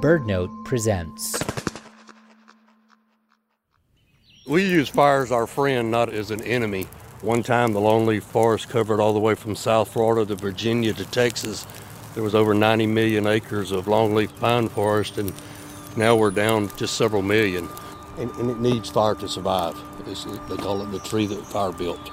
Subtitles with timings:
[0.00, 1.36] BirdNote presents.
[4.46, 6.84] We use fire as our friend, not as an enemy.
[7.20, 11.04] One time, the longleaf forest covered all the way from South Florida to Virginia to
[11.10, 11.66] Texas.
[12.14, 15.32] There was over 90 million acres of longleaf pine forest, and
[15.96, 17.68] now we're down just several million.
[18.18, 19.76] And, and it needs fire to survive.
[20.06, 22.10] It's, they call it the tree that fire built.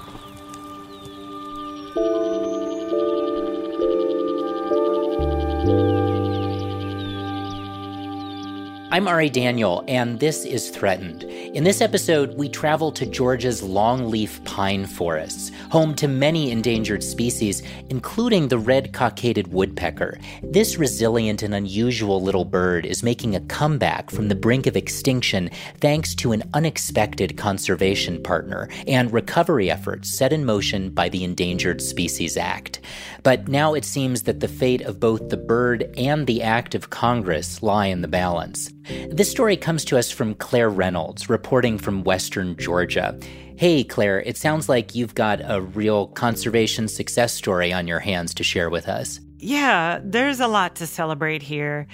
[8.96, 11.24] I'm Ari Daniel, and this is Threatened.
[11.24, 17.62] In this episode, we travel to Georgia's longleaf pine forests, home to many endangered species,
[17.90, 20.18] including the red cockaded woodpecker.
[20.44, 25.50] This resilient and unusual little bird is making a comeback from the brink of extinction
[25.82, 31.82] thanks to an unexpected conservation partner and recovery efforts set in motion by the Endangered
[31.82, 32.80] Species Act.
[33.24, 36.92] But now it seems that the fate of both the bird and the act of
[36.92, 38.72] Congress lie in the balance.
[39.10, 43.18] This story comes to us from Claire Reynolds, reporting from Western Georgia.
[43.58, 48.34] Hey, Claire, it sounds like you've got a real conservation success story on your hands
[48.36, 49.20] to share with us.
[49.40, 51.88] Yeah, there's a lot to celebrate here,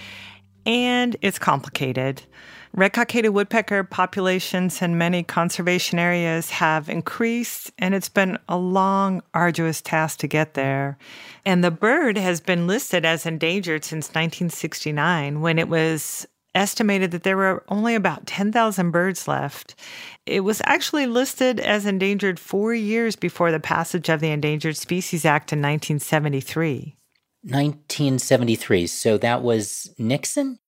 [0.65, 2.23] and it's complicated.
[2.73, 9.21] Red cockaded woodpecker populations in many conservation areas have increased, and it's been a long,
[9.33, 10.97] arduous task to get there.
[11.45, 17.23] And the bird has been listed as endangered since 1969 when it was estimated that
[17.23, 19.75] there were only about 10,000 birds left.
[20.25, 25.25] It was actually listed as endangered four years before the passage of the Endangered Species
[25.25, 26.95] Act in 1973.
[27.43, 28.87] 1973.
[28.87, 30.59] So that was Nixon?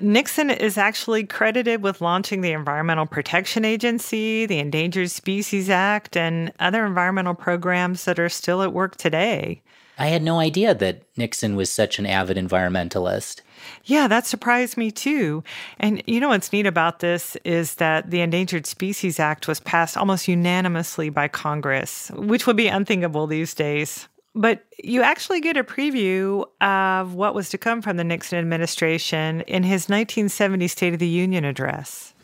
[0.00, 6.52] Nixon is actually credited with launching the Environmental Protection Agency, the Endangered Species Act, and
[6.58, 9.62] other environmental programs that are still at work today.
[9.98, 13.40] I had no idea that Nixon was such an avid environmentalist.
[13.84, 15.42] Yeah, that surprised me too.
[15.78, 19.96] And you know what's neat about this is that the Endangered Species Act was passed
[19.96, 24.08] almost unanimously by Congress, which would be unthinkable these days.
[24.34, 29.42] But you actually get a preview of what was to come from the Nixon administration
[29.42, 32.14] in his 1970 State of the Union address.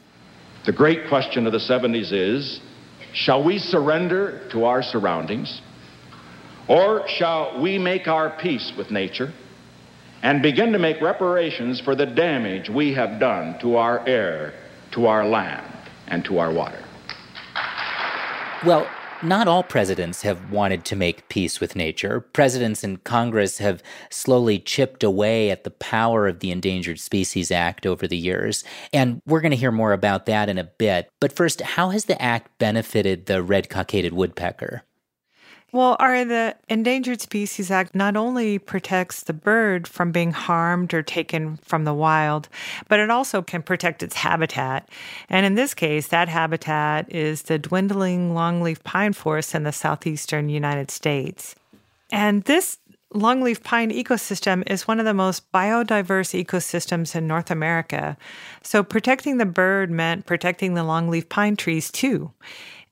[0.64, 2.60] The great question of the 70s is
[3.12, 5.60] shall we surrender to our surroundings?
[6.68, 9.32] Or shall we make our peace with nature
[10.22, 14.54] and begin to make reparations for the damage we have done to our air,
[14.92, 15.66] to our land,
[16.08, 16.82] and to our water?
[18.64, 18.88] Well,
[19.22, 22.20] not all presidents have wanted to make peace with nature.
[22.20, 27.84] Presidents and Congress have slowly chipped away at the power of the Endangered Species Act
[27.84, 28.62] over the years.
[28.92, 31.10] And we're going to hear more about that in a bit.
[31.20, 34.82] But first, how has the act benefited the red cockaded woodpecker?
[35.70, 41.58] Well, the Endangered Species Act not only protects the bird from being harmed or taken
[41.58, 42.48] from the wild,
[42.88, 44.88] but it also can protect its habitat.
[45.28, 50.48] And in this case, that habitat is the dwindling longleaf pine forest in the southeastern
[50.48, 51.54] United States.
[52.10, 52.78] And this
[53.12, 58.16] longleaf pine ecosystem is one of the most biodiverse ecosystems in North America.
[58.62, 62.32] So protecting the bird meant protecting the longleaf pine trees too.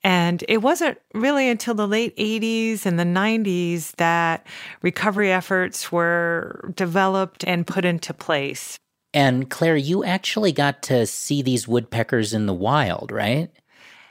[0.06, 4.46] And it wasn't really until the late 80s and the 90s that
[4.80, 8.78] recovery efforts were developed and put into place.
[9.12, 13.50] And Claire, you actually got to see these woodpeckers in the wild, right?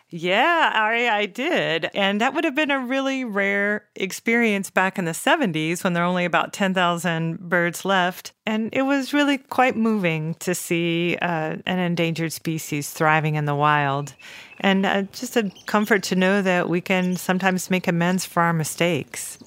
[0.10, 1.90] Yeah, I, I did.
[1.96, 6.04] And that would have been a really rare experience back in the 70s when there
[6.04, 8.32] were only about 10,000 birds left.
[8.46, 13.56] And it was really quite moving to see uh, an endangered species thriving in the
[13.56, 14.14] wild.
[14.60, 18.54] And uh, just a comfort to know that we can sometimes make amends for our
[18.54, 19.40] mistakes.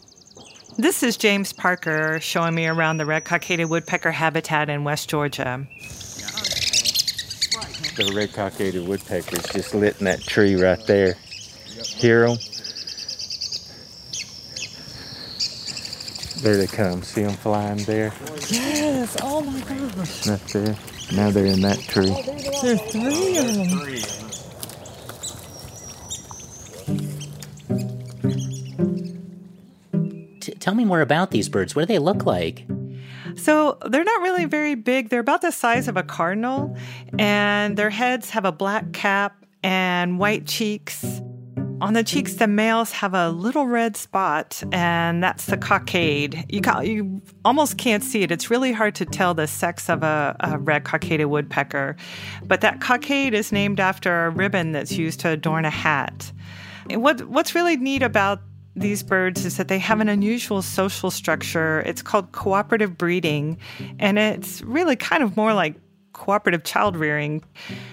[0.76, 5.66] This is James Parker showing me around the red cockaded woodpecker habitat in West Georgia
[8.06, 11.14] the red cockaded woodpeckers just lit in that tree right there.
[11.96, 12.36] Hear them?
[16.42, 17.02] There they come.
[17.02, 18.12] See them flying there?
[18.48, 19.16] Yes.
[19.20, 20.26] Oh my gosh.
[20.28, 20.76] Right there.
[21.14, 22.10] Now they're in that tree.
[22.10, 24.88] Oh, There's three of them.
[30.40, 31.74] T- tell me more about these birds.
[31.74, 32.64] What do they look like?
[33.38, 35.08] So they're not really very big.
[35.08, 36.76] They're about the size of a cardinal,
[37.18, 41.22] and their heads have a black cap and white cheeks.
[41.80, 46.44] On the cheeks, the males have a little red spot, and that's the cockade.
[46.48, 48.32] You, you almost can't see it.
[48.32, 51.96] It's really hard to tell the sex of a, a red cockaded woodpecker.
[52.42, 56.32] But that cockade is named after a ribbon that's used to adorn a hat.
[56.90, 58.40] What, what's really neat about
[58.80, 61.80] these birds is that they have an unusual social structure.
[61.86, 63.58] It's called cooperative breeding,
[63.98, 65.74] and it's really kind of more like
[66.12, 67.42] cooperative child rearing.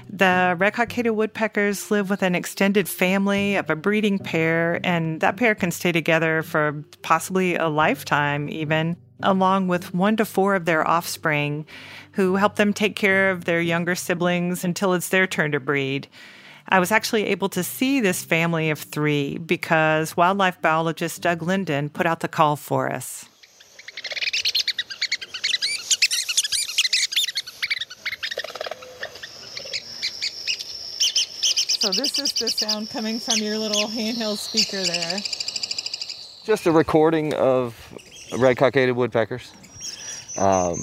[0.09, 5.37] The red cockaded woodpeckers live with an extended family of a breeding pair, and that
[5.37, 10.65] pair can stay together for possibly a lifetime, even, along with one to four of
[10.65, 11.65] their offspring
[12.13, 16.07] who help them take care of their younger siblings until it's their turn to breed.
[16.67, 21.89] I was actually able to see this family of three because wildlife biologist Doug Linden
[21.89, 23.25] put out the call for us.
[31.85, 35.19] So, this is the sound coming from your little handheld speaker there.
[36.44, 37.75] Just a recording of
[38.39, 39.51] red cockaded woodpeckers.
[40.35, 40.77] Um,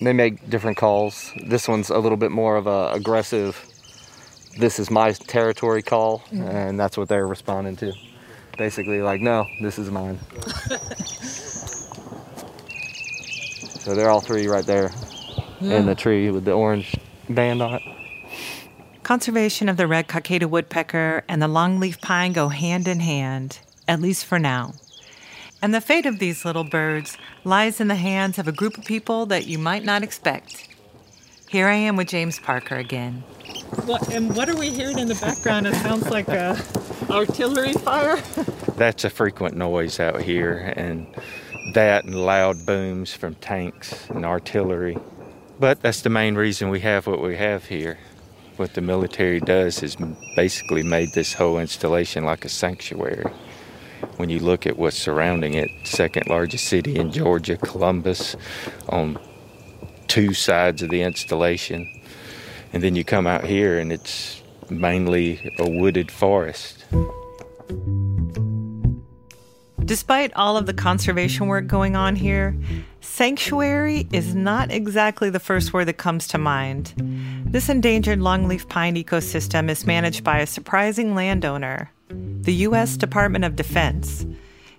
[0.00, 1.30] they make different calls.
[1.46, 3.64] This one's a little bit more of a aggressive
[4.58, 6.42] this is my territory call, mm-hmm.
[6.42, 7.92] and that's what they're responding to.
[8.56, 10.18] Basically, like, no, this is mine.
[13.80, 14.90] so they're all three right there
[15.60, 15.78] yeah.
[15.78, 16.96] in the tree with the orange
[17.28, 17.82] band on it.
[19.02, 24.00] Conservation of the red cockaded woodpecker and the longleaf pine go hand in hand, at
[24.00, 24.72] least for now.
[25.60, 28.84] And the fate of these little birds lies in the hands of a group of
[28.84, 30.68] people that you might not expect.
[31.48, 33.24] Here I am with James Parker again.
[33.86, 35.66] What, and what are we hearing in the background?
[35.66, 36.56] It sounds like a
[37.10, 38.16] artillery fire.
[38.76, 41.06] That's a frequent noise out here, and
[41.74, 44.96] that and loud booms from tanks and artillery.
[45.60, 47.98] But that's the main reason we have what we have here.
[48.56, 49.96] What the military does is
[50.34, 53.30] basically made this whole installation like a sanctuary.
[54.16, 58.34] When you look at what's surrounding it, second largest city in Georgia, Columbus,
[58.88, 59.18] on
[60.08, 61.90] two sides of the installation.
[62.74, 66.84] And then you come out here and it's mainly a wooded forest.
[69.84, 72.56] Despite all of the conservation work going on here,
[73.00, 76.94] sanctuary is not exactly the first word that comes to mind.
[77.46, 82.96] This endangered longleaf pine ecosystem is managed by a surprising landowner, the U.S.
[82.96, 84.26] Department of Defense.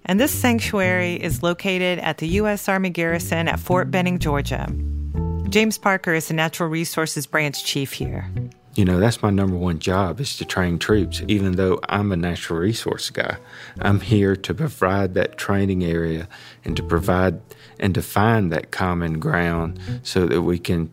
[0.04, 2.68] And this sanctuary is located at the U.S.
[2.68, 4.68] Army garrison at Fort Benning, Georgia.
[5.56, 8.30] James Parker is the Natural Resources Branch Chief here.
[8.74, 12.18] You know, that's my number one job is to train troops, even though I'm a
[12.18, 13.38] natural resource guy.
[13.80, 16.28] I'm here to provide that training area
[16.66, 17.40] and to provide
[17.80, 20.92] and define that common ground so that we can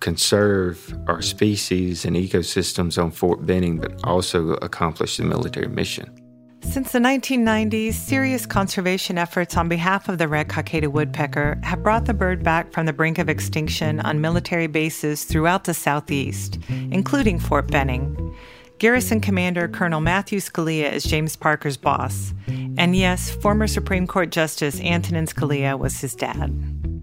[0.00, 6.19] conserve our species and ecosystems on Fort Benning, but also accomplish the military mission.
[6.62, 12.04] Since the 1990s, serious conservation efforts on behalf of the red cockaded woodpecker have brought
[12.04, 17.40] the bird back from the brink of extinction on military bases throughout the Southeast, including
[17.40, 18.36] Fort Benning.
[18.78, 22.32] Garrison Commander Colonel Matthew Scalia is James Parker's boss.
[22.78, 27.02] And yes, former Supreme Court Justice Antonin Scalia was his dad.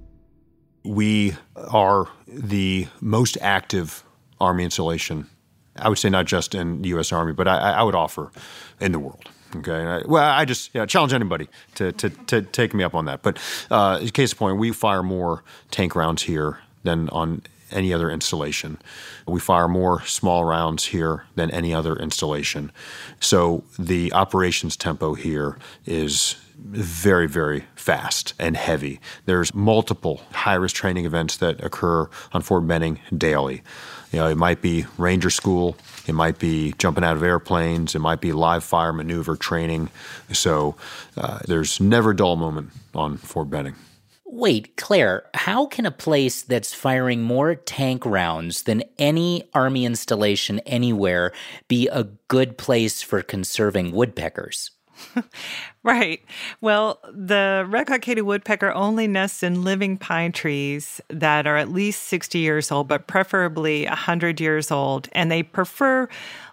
[0.83, 4.03] We are the most active
[4.39, 5.27] Army installation,
[5.75, 7.11] I would say not just in the U.S.
[7.11, 8.31] Army, but I, I would offer
[8.79, 9.29] in the world.
[9.55, 10.03] Okay.
[10.05, 13.21] Well, I just yeah, challenge anybody to, to, to take me up on that.
[13.21, 13.37] But
[13.71, 17.41] uh, case in point, we fire more tank rounds here than on
[17.71, 18.77] any other installation.
[19.25, 22.71] We fire more small rounds here than any other installation.
[23.19, 28.99] So the operations tempo here is very, very fast and heavy.
[29.25, 33.61] There's multiple high risk training events that occur on Fort Benning daily.
[34.17, 37.99] You know, it might be Ranger School, it might be jumping out of airplanes, it
[37.99, 39.91] might be live fire maneuver training.
[40.33, 40.75] So
[41.15, 43.75] uh, there's never a dull moment on Fort Benning.
[44.25, 50.61] Wait, Claire, how can a place that's firing more tank rounds than any Army installation
[50.61, 51.31] anywhere
[51.67, 54.71] be a good place for conserving woodpeckers?
[55.83, 56.21] right.
[56.61, 62.03] Well, the red cockaded woodpecker only nests in living pine trees that are at least
[62.03, 65.09] 60 years old, but preferably 100 years old.
[65.13, 66.07] And they prefer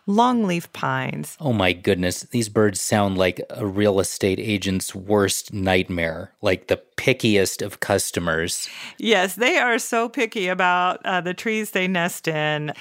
[0.07, 1.37] longleaf pines.
[1.41, 6.81] Oh my goodness, these birds sound like a real estate agent's worst nightmare, like the
[6.97, 8.69] pickiest of customers.
[8.99, 12.73] Yes, they are so picky about uh, the trees they nest in.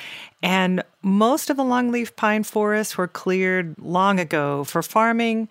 [0.41, 5.47] And most of the longleaf pine forests were cleared long ago for farming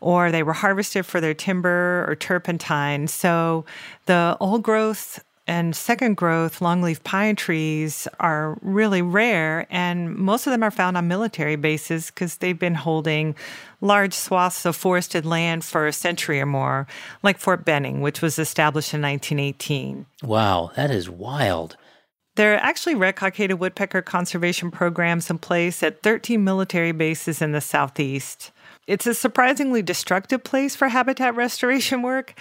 [0.00, 3.06] or they were harvested for their timber or turpentine.
[3.06, 3.64] So
[4.06, 10.52] the old growth and second growth longleaf pine trees are really rare, and most of
[10.52, 13.34] them are found on military bases because they've been holding
[13.80, 16.86] large swaths of forested land for a century or more,
[17.22, 20.06] like Fort Benning, which was established in 1918.
[20.22, 21.76] Wow, that is wild.
[22.36, 27.52] There are actually red cockaded woodpecker conservation programs in place at 13 military bases in
[27.52, 28.50] the southeast.
[28.86, 32.34] It's a surprisingly destructive place for habitat restoration work,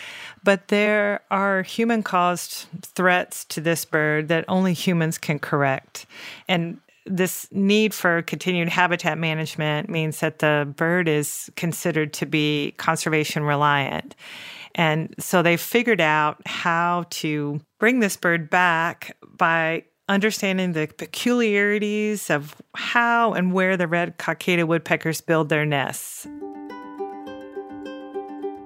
[0.44, 6.06] but there are human caused threats to this bird that only humans can correct.
[6.48, 12.74] And this need for continued habitat management means that the bird is considered to be
[12.78, 14.16] conservation reliant.
[14.76, 22.30] And so they figured out how to bring this bird back by understanding the peculiarities
[22.30, 26.28] of how and where the red cockaded woodpeckers build their nests.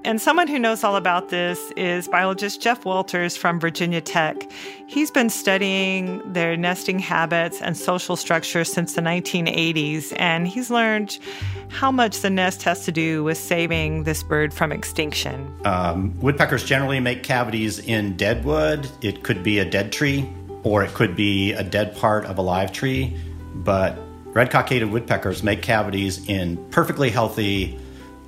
[0.08, 4.50] And someone who knows all about this is biologist Jeff Walters from Virginia Tech.
[4.88, 11.20] He's been studying their nesting habits and social structure since the 1980s, and he's learned
[11.68, 15.54] how much the nest has to do with saving this bird from extinction.
[15.66, 18.90] Um, woodpeckers generally make cavities in dead wood.
[19.02, 20.32] It could be a dead tree,
[20.64, 23.16] or it could be a dead part of a live tree.
[23.56, 27.80] But red cockaded woodpeckers make cavities in perfectly healthy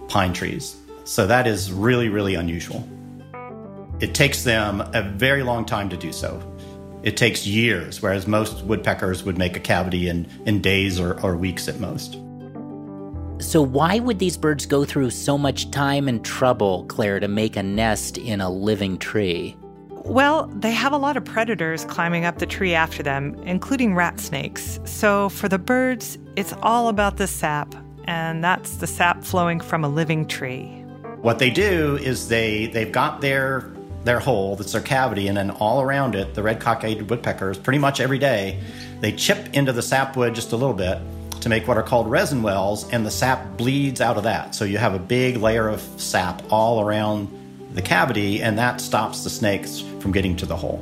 [0.08, 0.76] pine trees.
[1.04, 2.88] So that is really, really unusual.
[4.00, 6.42] It takes them a very long time to do so.
[7.04, 11.36] It takes years, whereas most woodpeckers would make a cavity in, in days or, or
[11.36, 12.18] weeks at most.
[13.42, 17.56] So, why would these birds go through so much time and trouble, Claire, to make
[17.56, 19.56] a nest in a living tree?
[20.10, 24.20] Well, they have a lot of predators climbing up the tree after them, including rat
[24.20, 24.80] snakes.
[24.84, 27.76] So, for the birds, it's all about the sap,
[28.06, 30.66] and that's the sap flowing from a living tree.
[31.22, 33.72] What they do is they they've got their
[34.04, 37.78] their hole that's their cavity, and then all around it, the red cockaded woodpeckers, pretty
[37.78, 38.60] much every day,
[39.02, 40.98] they chip into the sapwood just a little bit
[41.42, 44.56] to make what are called resin wells, and the sap bleeds out of that.
[44.56, 47.30] So you have a big layer of sap all around
[47.74, 50.82] the cavity, and that stops the snakes from getting to the hole.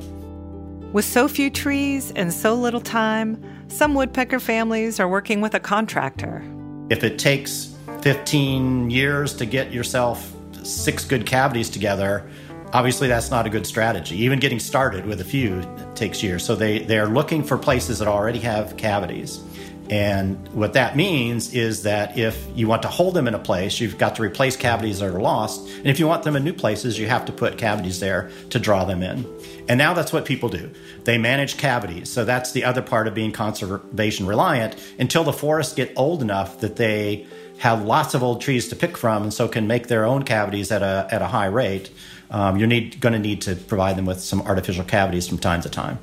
[0.94, 5.60] With so few trees and so little time, some woodpecker families are working with a
[5.60, 6.44] contractor.
[6.90, 12.30] If it takes 15 years to get yourself six good cavities together,
[12.74, 14.16] obviously that's not a good strategy.
[14.18, 15.62] Even getting started with a few
[15.96, 16.46] takes years.
[16.46, 19.42] So they, they're looking for places that already have cavities.
[19.90, 23.80] And what that means is that if you want to hold them in a place,
[23.80, 25.68] you've got to replace cavities that are lost.
[25.70, 28.60] And if you want them in new places, you have to put cavities there to
[28.60, 29.26] draw them in.
[29.70, 30.72] And now that's what people do.
[31.04, 32.10] They manage cavities.
[32.10, 36.60] So that's the other part of being conservation reliant until the forests get old enough
[36.60, 37.26] that they
[37.60, 40.72] have lots of old trees to pick from and so can make their own cavities
[40.72, 41.90] at a, at a high rate,
[42.30, 45.70] um, you're going to need to provide them with some artificial cavities from time to
[45.70, 45.98] time.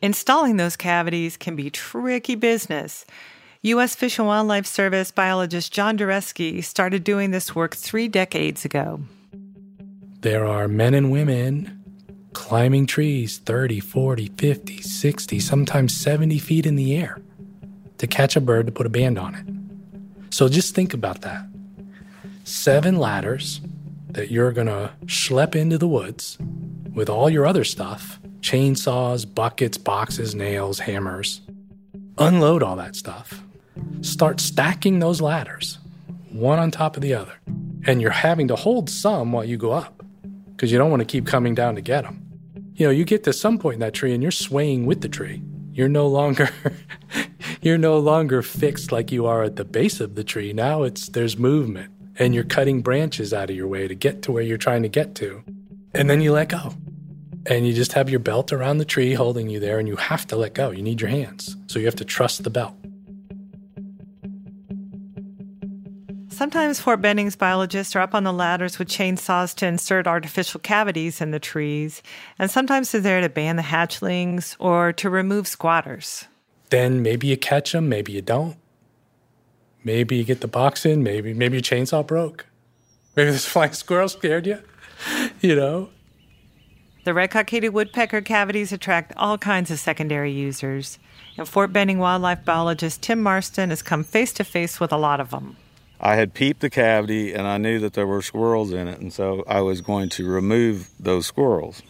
[0.00, 3.04] Installing those cavities can be tricky business.
[3.62, 3.96] U.S.
[3.96, 9.00] Fish and Wildlife Service biologist John Doresky started doing this work three decades ago.
[10.20, 11.82] There are men and women
[12.32, 17.20] climbing trees 30, 40, 50, 60, sometimes 70 feet in the air
[17.98, 20.32] to catch a bird to put a band on it.
[20.32, 21.44] So just think about that.
[22.44, 23.60] Seven ladders
[24.10, 26.38] that you're going to schlep into the woods
[26.94, 31.42] with all your other stuff chainsaws, buckets, boxes, nails, hammers.
[32.16, 33.42] Unload all that stuff.
[34.00, 35.78] Start stacking those ladders,
[36.30, 37.34] one on top of the other.
[37.86, 40.02] And you're having to hold some while you go up
[40.52, 42.24] because you don't want to keep coming down to get them.
[42.72, 45.10] You know, you get to some point in that tree and you're swaying with the
[45.10, 45.42] tree.
[45.74, 46.48] You're no longer
[47.60, 50.54] you're no longer fixed like you are at the base of the tree.
[50.54, 54.32] Now it's there's movement and you're cutting branches out of your way to get to
[54.32, 55.44] where you're trying to get to.
[55.92, 56.72] And then you let go.
[57.46, 60.26] And you just have your belt around the tree holding you there and you have
[60.28, 60.70] to let go.
[60.70, 61.56] You need your hands.
[61.66, 62.74] So you have to trust the belt.
[66.28, 71.20] Sometimes Fort Benning's biologists are up on the ladders with chainsaws to insert artificial cavities
[71.20, 72.00] in the trees,
[72.38, 76.26] and sometimes they're there to ban the hatchlings or to remove squatters
[76.70, 78.56] then maybe you catch them, maybe you don't.
[79.84, 82.46] Maybe you get the box in, maybe maybe your chainsaw broke.
[83.16, 84.58] Maybe this flying squirrel scared you.
[85.40, 85.90] You know?
[87.08, 90.98] The red cockaded woodpecker cavities attract all kinds of secondary users.
[91.38, 95.18] And Fort Benning wildlife biologist Tim Marston has come face to face with a lot
[95.18, 95.56] of them.
[96.02, 99.10] I had peeped the cavity and I knew that there were squirrels in it, and
[99.10, 101.82] so I was going to remove those squirrels.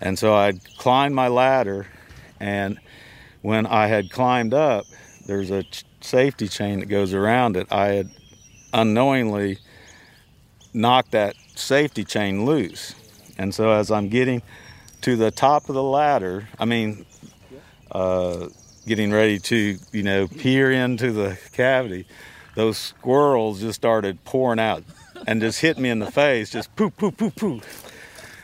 [0.00, 1.88] And so I climbed my ladder
[2.40, 2.80] and
[3.42, 4.86] when I had climbed up,
[5.26, 7.70] there's a ch- safety chain that goes around it.
[7.70, 8.10] I had
[8.72, 9.58] unknowingly
[10.72, 12.94] knocked that safety chain loose.
[13.40, 14.42] And so as I'm getting
[15.00, 17.06] to the top of the ladder, I mean,
[17.90, 18.48] uh,
[18.86, 22.06] getting ready to, you know, peer into the cavity,
[22.54, 24.84] those squirrels just started pouring out
[25.26, 27.92] and just hit me in the face, just poof, poof, poof, poof.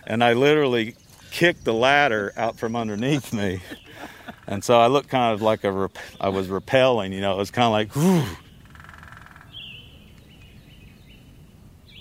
[0.06, 0.94] And I literally
[1.30, 3.60] kicked the ladder out from underneath me
[4.46, 7.34] and so I looked kind of like a I was repelling, you know.
[7.34, 8.24] It was kind of like, whew.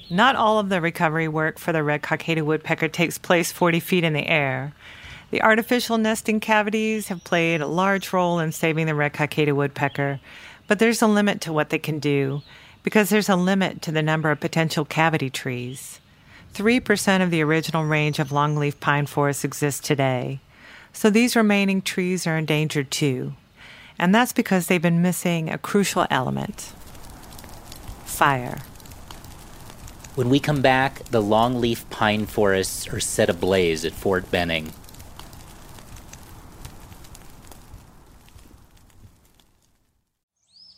[0.10, 4.04] Not all of the recovery work for the red cockaded woodpecker takes place 40 feet
[4.04, 4.74] in the air.
[5.32, 10.20] The artificial nesting cavities have played a large role in saving the red cockaded woodpecker,
[10.68, 12.44] but there's a limit to what they can do
[12.84, 16.00] because there's a limit to the number of potential cavity trees.
[16.54, 20.40] 3% of the original range of longleaf pine forests exists today,
[20.94, 23.34] so these remaining trees are endangered too.
[23.98, 26.74] And that's because they've been missing a crucial element
[28.06, 28.60] fire.
[30.16, 34.72] When we come back, the longleaf pine forests are set ablaze at Fort Benning.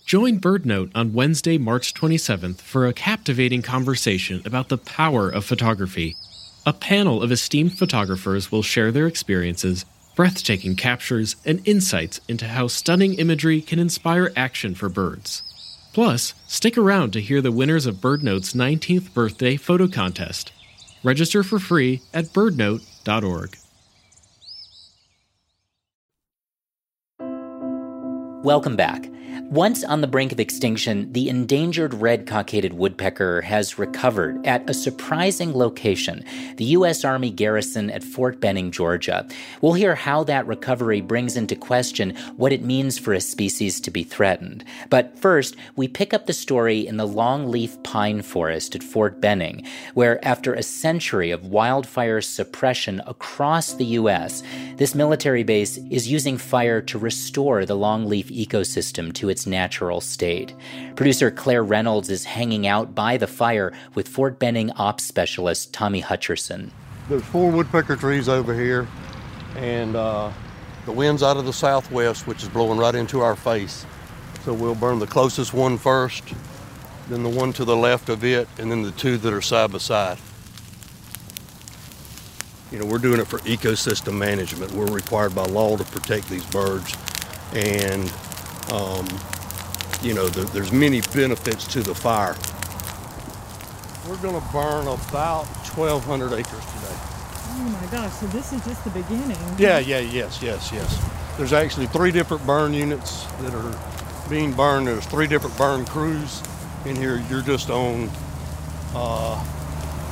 [0.08, 6.16] Join BirdNote on Wednesday, March 27th for a captivating conversation about the power of photography.
[6.66, 12.68] A panel of esteemed photographers will share their experiences, breathtaking captures, and insights into how
[12.68, 15.44] stunning imagery can inspire action for birds.
[15.98, 20.52] Plus, stick around to hear the winners of BirdNote's 19th birthday photo contest.
[21.04, 23.58] Register for free at birdnote.org.
[28.46, 29.10] Welcome back.
[29.50, 34.74] Once on the brink of extinction, the endangered red cockaded woodpecker has recovered at a
[34.74, 36.22] surprising location,
[36.58, 37.06] the U.S.
[37.06, 39.26] Army garrison at Fort Benning, Georgia.
[39.62, 43.90] We'll hear how that recovery brings into question what it means for a species to
[43.90, 44.66] be threatened.
[44.90, 49.66] But first, we pick up the story in the longleaf pine forest at Fort Benning,
[49.94, 54.44] where after a century of wildfire suppression across the U.S.,
[54.76, 60.56] this military base is using fire to restore the longleaf ecosystem to its natural state.
[60.96, 66.02] Producer Claire Reynolds is hanging out by the fire with Fort Benning ops specialist Tommy
[66.02, 66.72] Hutcherson.
[67.10, 68.88] There's four woodpecker trees over here,
[69.56, 70.32] and uh,
[70.86, 73.86] the wind's out of the southwest, which is blowing right into our face.
[74.44, 76.24] So we'll burn the closest one first,
[77.10, 79.72] then the one to the left of it, and then the two that are side
[79.72, 80.18] by side.
[82.72, 84.74] You know, we're doing it for ecosystem management.
[84.74, 86.96] We're required by law to protect these birds,
[87.54, 88.12] and
[88.72, 89.08] um,
[90.02, 92.36] you know, the, there's many benefits to the fire.
[94.08, 96.98] We're going to burn about 1,200 acres today.
[97.60, 99.38] Oh my gosh, so this is just the beginning.
[99.58, 101.38] Yeah, yeah, yes, yes, yes.
[101.38, 104.88] There's actually three different burn units that are being burned.
[104.88, 106.42] There's three different burn crews
[106.86, 107.24] in here.
[107.30, 108.10] You're just on
[108.94, 109.38] uh,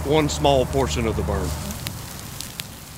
[0.04, 1.48] one small portion of the burn.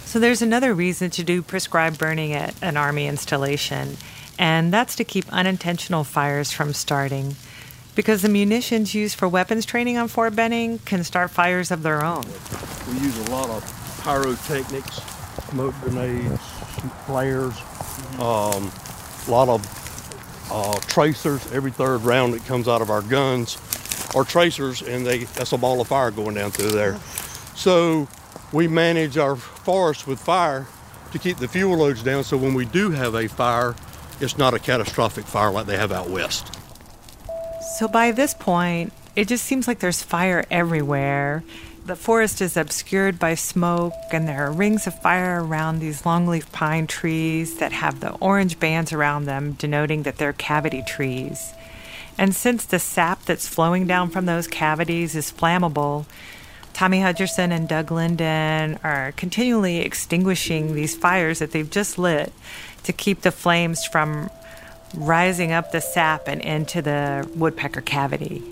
[0.05, 3.97] So there's another reason to do prescribed burning at an Army installation,
[4.39, 7.36] and that's to keep unintentional fires from starting.
[7.95, 12.04] Because the munitions used for weapons training on Fort Benning can start fires of their
[12.04, 12.26] own.
[12.88, 15.02] We use a lot of pyrotechnics,
[15.50, 16.41] smoke grenades,
[17.08, 17.56] flares,
[18.19, 18.71] um,
[19.28, 21.52] a lot of uh, tracers.
[21.52, 23.58] Every third round that comes out of our guns
[24.15, 26.97] are tracers, and they that's a ball of fire going down through there.
[27.56, 28.08] So
[28.54, 30.67] we manage our forest with fire
[31.12, 32.23] to keep the fuel loads down.
[32.23, 33.76] So when we do have a fire,
[34.19, 36.58] it's not a catastrophic fire like they have out west.
[37.77, 41.43] So by this point, it just seems like there's fire everywhere.
[41.86, 46.51] The forest is obscured by smoke, and there are rings of fire around these longleaf
[46.51, 51.53] pine trees that have the orange bands around them, denoting that they're cavity trees.
[52.17, 56.06] And since the sap that's flowing down from those cavities is flammable,
[56.73, 62.32] Tommy Hutcherson and Doug Linden are continually extinguishing these fires that they've just lit
[62.83, 64.29] to keep the flames from
[64.95, 68.43] rising up the sap and into the woodpecker cavity.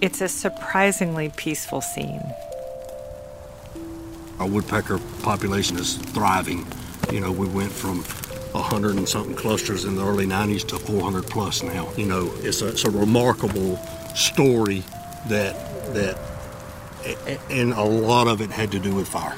[0.00, 2.22] It's a surprisingly peaceful scene.
[4.38, 6.66] Our woodpecker population is thriving.
[7.12, 8.02] You know, we went from
[8.52, 11.92] 100 and something clusters in the early 90s to 400 plus now.
[11.96, 13.76] You know, it's a, it's a remarkable
[14.14, 14.82] story
[15.28, 15.54] that
[15.94, 16.18] that
[17.50, 19.36] and a lot of it had to do with fire.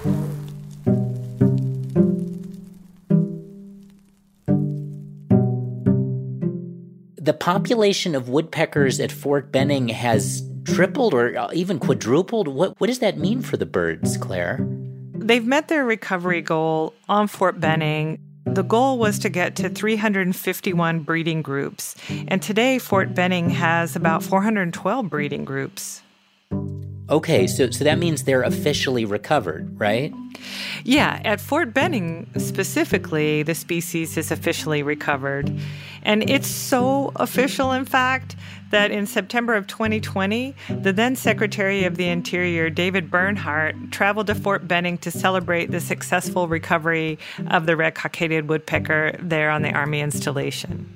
[7.44, 12.48] Population of woodpeckers at Fort Benning has tripled or uh, even quadrupled.
[12.48, 14.66] What, what does that mean for the birds, Claire?
[15.12, 18.18] They've met their recovery goal on Fort Benning.
[18.46, 21.96] The goal was to get to 351 breeding groups,
[22.28, 26.02] and today Fort Benning has about 412 breeding groups.
[27.10, 30.12] Okay, so so that means they're officially recovered, right?
[30.84, 35.54] Yeah, at Fort Benning specifically, the species is officially recovered.
[36.02, 38.36] And it's so official, in fact,
[38.70, 44.34] that in September of 2020, the then Secretary of the Interior, David Bernhardt, traveled to
[44.34, 49.72] Fort Benning to celebrate the successful recovery of the red cockaded woodpecker there on the
[49.72, 50.93] Army installation.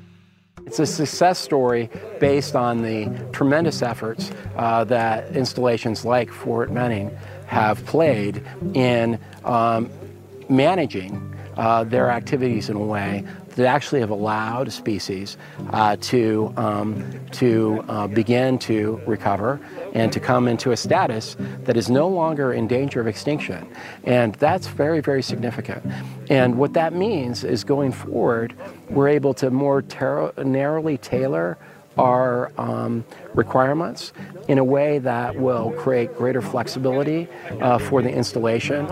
[0.68, 1.88] It's a success story
[2.20, 7.10] based on the tremendous efforts uh, that installations like Fort Benning
[7.46, 8.42] have played
[8.74, 9.88] in um,
[10.50, 13.24] managing uh, their activities in a way
[13.58, 15.36] that actually have allowed species
[15.70, 19.60] uh, to, um, to uh, begin to recover
[19.94, 23.68] and to come into a status that is no longer in danger of extinction.
[24.04, 25.84] And that's very, very significant.
[26.30, 28.54] And what that means is going forward,
[28.90, 29.82] we're able to more
[30.44, 31.58] narrowly tailor
[31.98, 34.12] our um, requirements
[34.46, 37.26] in a way that will create greater flexibility
[37.60, 38.86] uh, for the installation.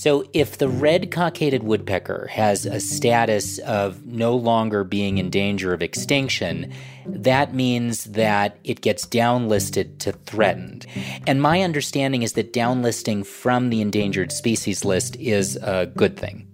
[0.00, 5.74] So, if the red cockaded woodpecker has a status of no longer being in danger
[5.74, 6.72] of extinction,
[7.04, 10.86] that means that it gets downlisted to threatened.
[11.26, 16.48] And my understanding is that downlisting from the endangered species list is a good thing.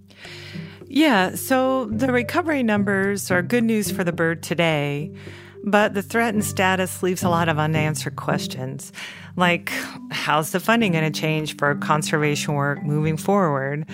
[0.85, 5.15] Yeah, so the recovery numbers are good news for the bird today,
[5.63, 8.91] but the threatened status leaves a lot of unanswered questions.
[9.37, 9.71] Like,
[10.09, 13.85] how's the funding going to change for conservation work moving forward?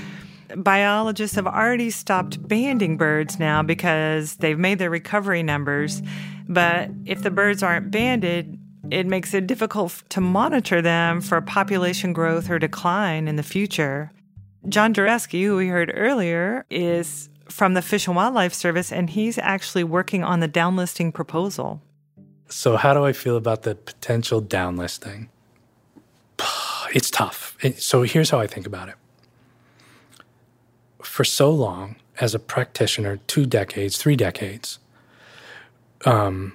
[0.55, 6.01] Biologists have already stopped banding birds now because they've made their recovery numbers.
[6.47, 8.57] But if the birds aren't banded,
[8.89, 14.11] it makes it difficult to monitor them for population growth or decline in the future.
[14.69, 19.37] John Doresky, who we heard earlier, is from the Fish and Wildlife Service, and he's
[19.37, 21.81] actually working on the downlisting proposal.
[22.47, 25.27] So, how do I feel about the potential downlisting?
[26.93, 27.57] It's tough.
[27.77, 28.95] So, here's how I think about it.
[31.01, 34.77] For so long, as a practitioner, two decades, three decades,
[36.05, 36.53] um,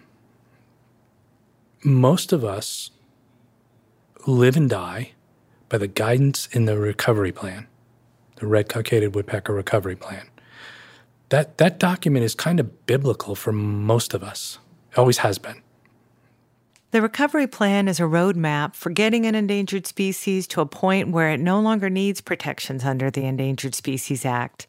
[1.83, 2.91] most of us
[4.27, 5.13] live and die
[5.69, 7.67] by the guidance in the recovery plan,
[8.37, 10.29] the Red Cockaded Woodpecker Recovery Plan.
[11.31, 14.59] That, that document is kind of biblical for most of us,
[14.93, 15.63] it always has been.
[16.91, 21.31] The recovery plan is a roadmap for getting an endangered species to a point where
[21.31, 24.67] it no longer needs protections under the Endangered Species Act.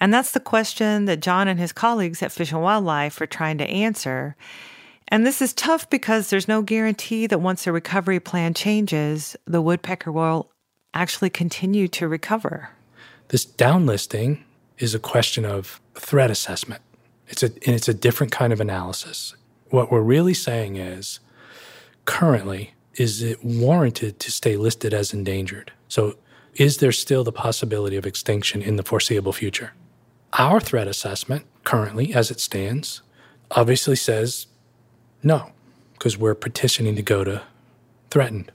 [0.00, 3.58] And that's the question that John and his colleagues at Fish and Wildlife are trying
[3.58, 4.36] to answer.
[5.08, 9.60] And this is tough because there's no guarantee that once the recovery plan changes, the
[9.60, 10.52] woodpecker will
[10.94, 12.70] actually continue to recover.
[13.28, 14.44] This downlisting
[14.78, 16.82] is a question of threat assessment.
[17.26, 19.34] It's a, and it's a different kind of analysis.
[19.70, 21.18] What we're really saying is
[22.06, 25.72] currently, is it warranted to stay listed as endangered?
[25.88, 26.16] So,
[26.54, 29.74] is there still the possibility of extinction in the foreseeable future?
[30.32, 33.02] Our threat assessment, currently as it stands,
[33.50, 34.46] obviously says
[35.22, 35.50] no,
[35.92, 37.42] because we're petitioning to go to
[38.10, 38.52] threatened.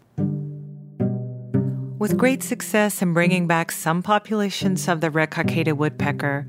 [1.99, 6.47] With great success in bringing back some populations of the red cockaded woodpecker,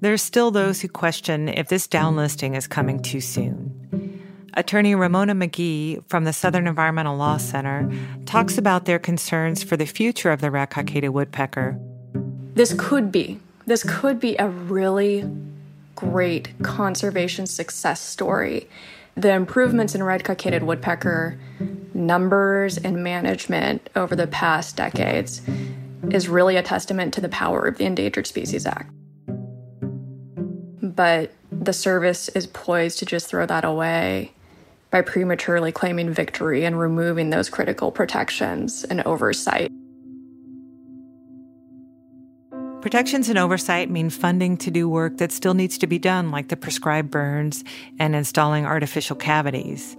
[0.00, 3.83] there are still those who question if this downlisting is coming too soon.
[4.56, 7.90] Attorney Ramona McGee from the Southern Environmental Law Center
[8.24, 11.78] talks about their concerns for the future of the red cockaded woodpecker.
[12.54, 15.28] This could be, this could be a really
[15.96, 18.68] great conservation success story.
[19.16, 21.38] The improvements in red cockaded woodpecker
[21.92, 25.42] numbers and management over the past decades
[26.10, 28.90] is really a testament to the power of the Endangered Species Act.
[30.80, 34.33] But the service is poised to just throw that away
[34.94, 39.68] by prematurely claiming victory and removing those critical protections and oversight.
[42.80, 46.46] Protections and oversight mean funding to do work that still needs to be done, like
[46.46, 47.64] the prescribed burns
[47.98, 49.96] and installing artificial cavities.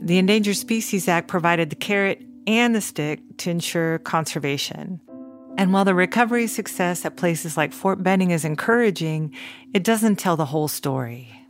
[0.00, 5.00] The Endangered Species Act provided the carrot and the stick to ensure conservation.
[5.56, 9.32] And while the recovery success at places like Fort Benning is encouraging,
[9.72, 11.45] it doesn't tell the whole story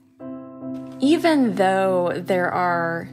[1.01, 3.09] even though there are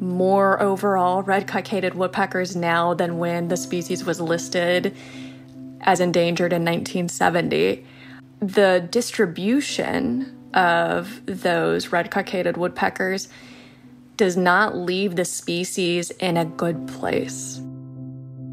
[0.00, 4.96] more overall red cockaded woodpeckers now than when the species was listed
[5.82, 7.84] as endangered in 1970,
[8.40, 13.28] the distribution of those red cockaded woodpeckers
[14.16, 17.60] does not leave the species in a good place.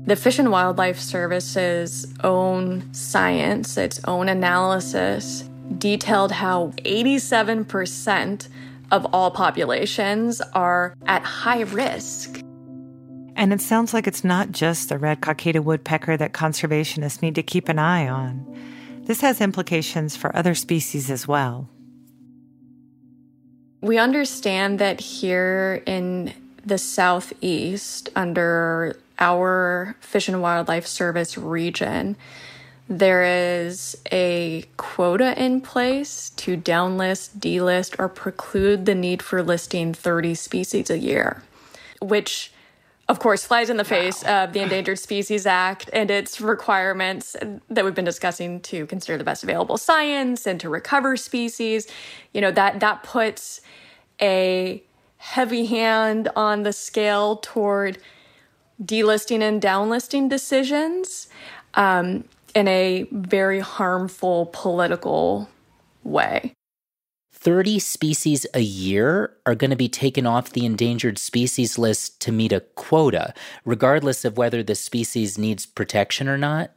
[0.06, 5.44] The Fish and Wildlife Service's own science, its own analysis,
[5.78, 8.48] detailed how 87%
[8.92, 12.42] of all populations are at high risk.
[13.36, 17.44] And it sounds like it's not just the red cockaded woodpecker that conservationists need to
[17.44, 18.46] keep an eye on.
[19.04, 21.70] This has implications for other species as well.
[23.82, 26.34] We understand that here in
[26.66, 32.18] the southeast, under our Fish and Wildlife Service region,
[32.90, 39.94] there is a quota in place to downlist, delist, or preclude the need for listing
[39.94, 41.44] 30 species a year,
[42.02, 42.52] which
[43.10, 44.44] of course, flies in the face wow.
[44.44, 47.38] of the Endangered Species Act and its requirements
[47.70, 51.88] that we've been discussing to consider the best available science and to recover species.
[52.34, 53.62] You know, that that puts
[54.22, 54.84] a
[55.18, 57.98] heavy hand on the scale toward
[58.84, 61.28] delisting and downlisting decisions
[61.76, 62.26] um,
[62.58, 65.48] in a very harmful political
[66.04, 66.54] way.
[67.34, 72.32] 30 species a year are going to be taken off the endangered species list to
[72.32, 73.32] meet a quota,
[73.64, 76.72] regardless of whether the species needs protection or not?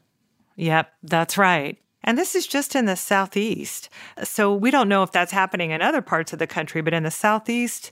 [0.57, 1.79] Yep, that's right.
[2.05, 3.89] And this is just in the southeast.
[4.23, 7.05] So we don't know if that's happening in other parts of the country, but in
[7.05, 7.91] the southeast,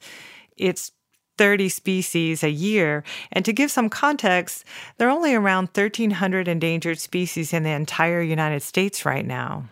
[0.59, 0.93] it's
[1.39, 3.05] 30 species a year.
[3.33, 4.65] And to give some context,
[4.99, 9.65] there are only around 1,300 endangered species in the entire United States right now.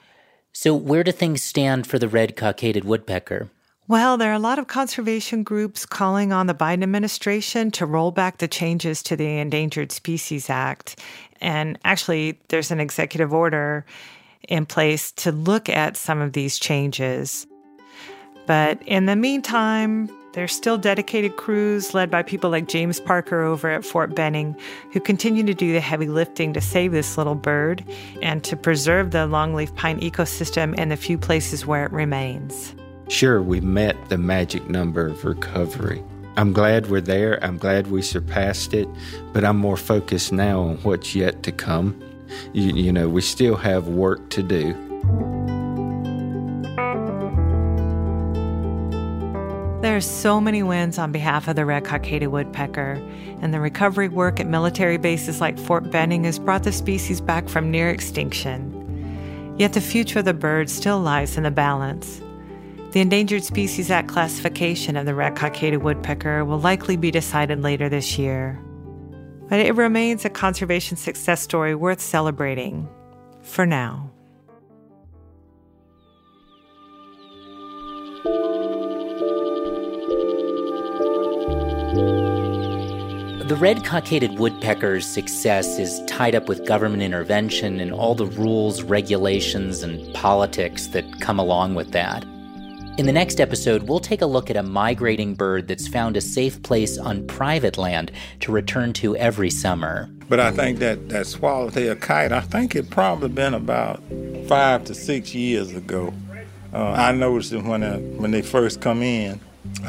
[0.52, 3.50] So, where do things stand for the red cockaded woodpecker?
[3.88, 8.10] Well, there are a lot of conservation groups calling on the Biden administration to roll
[8.10, 10.98] back the changes to the Endangered Species Act.
[11.40, 13.84] And actually, there's an executive order
[14.48, 17.46] in place to look at some of these changes.
[18.46, 23.70] But in the meantime, there's still dedicated crews led by people like James Parker over
[23.70, 24.54] at Fort Benning
[24.92, 27.82] who continue to do the heavy lifting to save this little bird
[28.20, 32.74] and to preserve the longleaf pine ecosystem in the few places where it remains.
[33.08, 36.04] Sure, we met the magic number of recovery.
[36.36, 37.42] I'm glad we're there.
[37.42, 38.88] I'm glad we surpassed it,
[39.32, 41.98] but I'm more focused now on what's yet to come.
[42.52, 45.35] You, you know, we still have work to do.
[49.86, 53.00] There are so many wins on behalf of the red cockaded woodpecker,
[53.40, 57.48] and the recovery work at military bases like Fort Benning has brought the species back
[57.48, 59.54] from near extinction.
[59.56, 62.20] Yet the future of the bird still lies in the balance.
[62.90, 67.88] The Endangered Species Act classification of the red cockaded woodpecker will likely be decided later
[67.88, 68.60] this year.
[69.48, 72.88] But it remains a conservation success story worth celebrating
[73.40, 74.10] for now.
[83.46, 88.82] The red cockaded woodpecker's success is tied up with government intervention and all the rules,
[88.82, 92.24] regulations, and politics that come along with that.
[92.98, 96.20] In the next episode, we'll take a look at a migrating bird that's found a
[96.20, 100.10] safe place on private land to return to every summer.
[100.28, 104.02] But I think that that swallowtail kite, I think it probably been about
[104.48, 106.12] five to six years ago.
[106.72, 109.38] Uh, I noticed it when, I, when they first come in.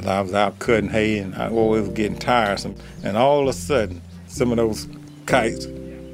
[0.07, 2.75] I was out cutting hay and I oh, always was getting tiresome.
[3.03, 4.87] And all of a sudden, some of those
[5.25, 5.65] kites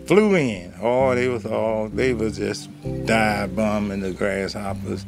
[0.08, 0.74] flew in.
[0.82, 2.70] Oh, they was all they was just
[3.06, 5.06] dive bombing the grasshoppers.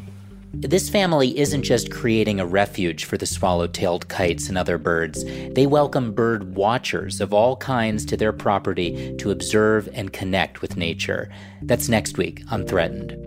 [0.54, 5.26] This family isn't just creating a refuge for the swallow-tailed kites and other birds.
[5.26, 10.78] They welcome bird watchers of all kinds to their property to observe and connect with
[10.78, 11.30] nature.
[11.62, 13.25] That's next week on Threatened.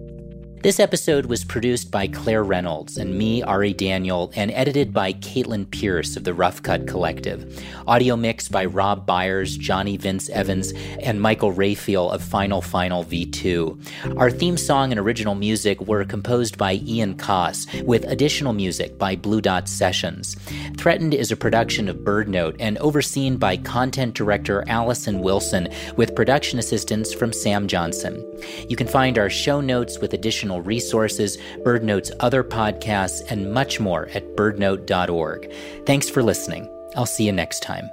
[0.60, 5.70] This episode was produced by Claire Reynolds and me, Ari Daniel, and edited by Caitlin
[5.70, 7.64] Pierce of the Rough Cut Collective.
[7.86, 14.18] Audio mixed by Rob Byers, Johnny Vince Evans, and Michael Raphael of Final Final V2.
[14.18, 19.14] Our theme song and original music were composed by Ian Coss, with additional music by
[19.14, 20.34] Blue Dot Sessions.
[20.76, 26.58] Threatened is a production of BirdNote and overseen by content director Allison Wilson, with production
[26.58, 28.24] assistance from Sam Johnson.
[28.68, 34.08] You can find our show notes with additional resources, BirdNote's other podcasts, and much more
[34.14, 35.52] at birdnote.org.
[35.86, 36.68] Thanks for listening.
[36.96, 37.90] I'll see you next time.